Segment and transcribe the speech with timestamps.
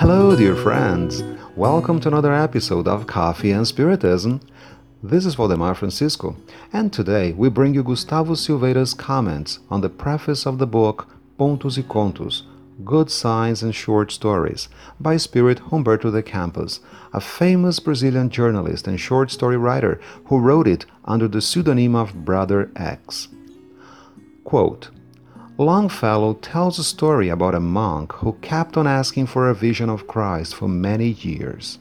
[0.00, 1.22] Hello, dear friends.
[1.54, 4.40] Welcome to another episode of Coffee and Spiritism.
[5.02, 6.36] This is Valdemar Francisco,
[6.72, 11.06] and today we bring you Gustavo Silveira's comments on the preface of the book
[11.38, 12.44] Pontos e Contos
[12.82, 16.80] Good Signs and Short Stories by Spirit Humberto de Campos,
[17.12, 22.24] a famous Brazilian journalist and short story writer who wrote it under the pseudonym of
[22.24, 23.28] Brother X.
[24.44, 24.88] Quote,
[25.60, 30.06] Longfellow tells a story about a monk who kept on asking for a vision of
[30.06, 31.78] Christ for many years.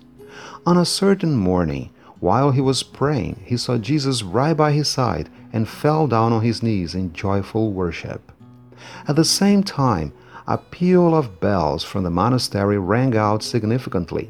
[0.65, 5.29] On a certain morning, while he was praying, he saw Jesus right by his side
[5.53, 8.33] and fell down on his knees in joyful worship.
[9.07, 10.11] At the same time,
[10.45, 14.29] a peal of bells from the monastery rang out significantly.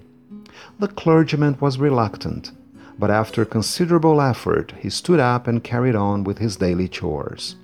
[0.77, 2.51] The clergyman was reluctant,
[2.99, 7.55] but after considerable effort he stood up and carried on with his daily chores.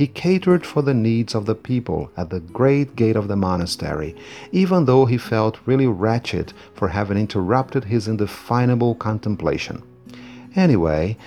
[0.00, 4.16] He catered for the needs of the people at the great gate of the monastery,
[4.50, 9.82] even though he felt really wretched for having interrupted his indefinable contemplation.
[10.56, 11.18] Anyway,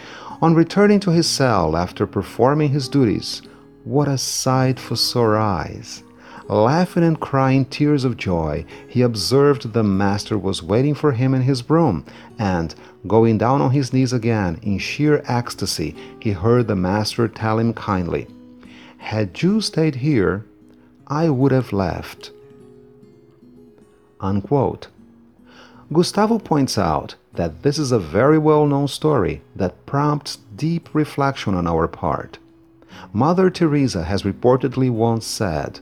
[0.42, 3.44] on returning to his cell after performing his duties,
[3.84, 6.02] what a sight for sore eyes!
[6.50, 11.44] Laughing and crying tears of joy, he observed the master was waiting for him in
[11.44, 12.04] his room,
[12.40, 12.74] and,
[13.06, 17.72] going down on his knees again in sheer ecstasy, he heard the master tell him
[17.76, 18.28] kindly,
[19.04, 20.46] had you stayed here,
[21.08, 22.32] I would have left.
[24.20, 24.88] Unquote.
[25.92, 31.54] Gustavo points out that this is a very well known story that prompts deep reflection
[31.54, 32.38] on our part.
[33.12, 35.82] Mother Teresa has reportedly once said,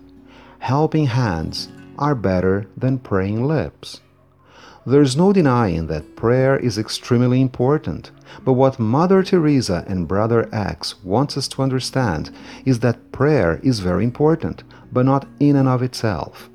[0.59, 1.69] Helping hands
[1.99, 4.01] are better than praying lips.
[4.83, 8.09] There's no denying that prayer is extremely important,
[8.43, 12.31] but what Mother Teresa and Brother X wants us to understand
[12.65, 16.49] is that prayer is very important, but not in and of itself.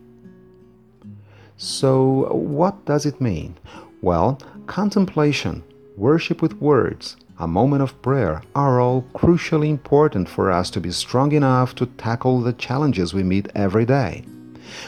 [1.57, 3.57] So, what does it mean?
[4.03, 5.63] Well, contemplation,
[5.97, 10.91] worship with words, a moment of prayer are all crucially important for us to be
[10.91, 14.25] strong enough to tackle the challenges we meet every day.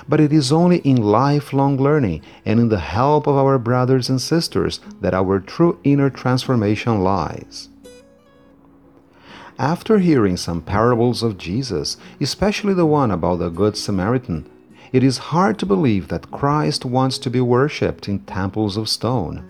[0.08, 4.20] But it is only in lifelong learning and in the help of our brothers and
[4.20, 7.68] sisters that our true inner transformation lies.
[9.58, 14.48] After hearing some parables of Jesus, especially the one about the Good Samaritan,
[14.92, 19.44] it is hard to believe that Christ wants to be worshipped in temples of stone.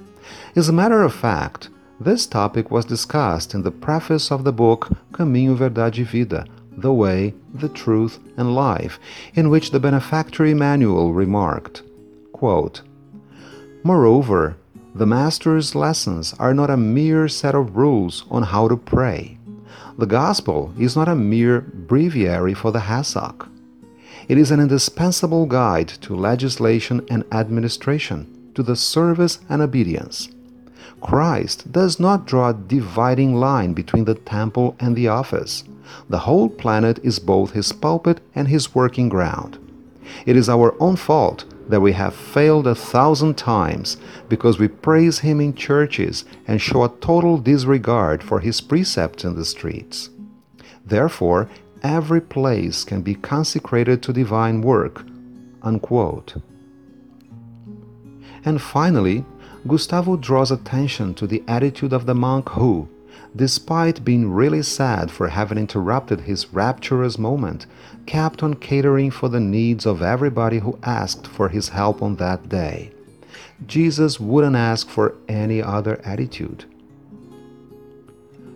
[0.57, 1.69] As a matter of fact,
[2.01, 6.47] this topic was discussed in the preface of the book Caminho, Verdade e Vida
[6.81, 8.99] the Way, the Truth, and Life,
[9.35, 11.83] in which the Benefactor Emmanuel remarked
[12.39, 12.83] quote,
[13.83, 14.57] Moreover,
[14.95, 19.39] the Master's lessons are not a mere set of rules on how to pray.
[19.99, 23.49] The Gospel is not a mere breviary for the hassock.
[24.29, 30.29] It is an indispensable guide to legislation and administration, to the service and obedience.
[31.01, 35.65] Christ does not draw a dividing line between the temple and the office.
[36.09, 39.59] The whole planet is both his pulpit and his working ground.
[40.27, 43.99] It is our own fault that we have failed a thousand times
[44.29, 49.35] because we praise him in churches and show a total disregard for his precepts in
[49.35, 50.11] the streets.
[50.85, 51.49] Therefore,
[51.83, 55.05] every place can be consecrated to divine work.
[55.63, 56.37] Unquote.
[58.45, 59.25] And finally,
[59.67, 62.89] Gustavo draws attention to the attitude of the monk who,
[63.35, 67.67] despite being really sad for having interrupted his rapturous moment,
[68.07, 72.49] kept on catering for the needs of everybody who asked for his help on that
[72.49, 72.91] day.
[73.67, 76.65] Jesus wouldn't ask for any other attitude.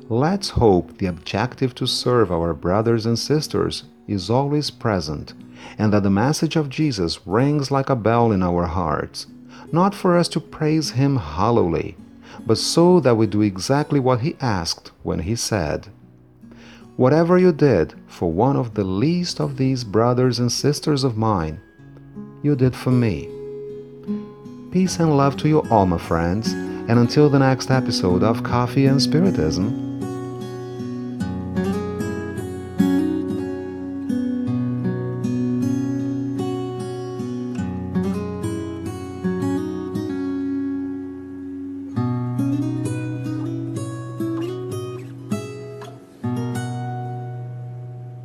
[0.08, 5.32] Let's hope the objective to serve our brothers and sisters is always present,
[5.78, 9.26] and that the message of Jesus rings like a bell in our hearts,
[9.70, 11.96] not for us to praise Him hollowly,
[12.46, 15.88] but so that we do exactly what He asked when He said,
[16.96, 21.60] Whatever you did for one of the least of these brothers and sisters of mine,
[22.42, 23.28] you did for me.
[24.70, 28.86] Peace and love to you all, my friends, and until the next episode of Coffee
[28.86, 29.91] and Spiritism,